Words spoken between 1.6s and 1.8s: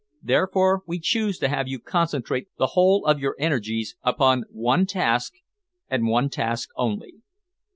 you